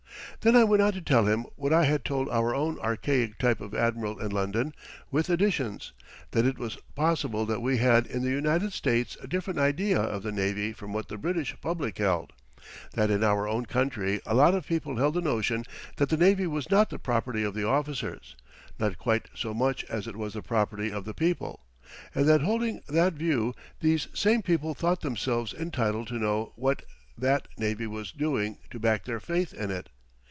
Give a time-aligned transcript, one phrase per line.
[0.43, 3.61] Then I went on to tell him what I had told our own archaic type
[3.61, 4.73] of admiral in London
[5.11, 5.91] with additions:
[6.31, 10.23] that it was possible that we had in the United States a different idea of
[10.23, 12.33] the navy from what the British public held;
[12.93, 15.63] that in our own country a lot of people held the notion
[15.97, 18.35] that the navy was not the property of the officers,
[18.79, 21.59] not quite so much as it was the property of the people;
[22.15, 26.81] and that holding that view, these same people thought themselves entitled to know what
[27.15, 29.87] that navy was doing to back their faith in it.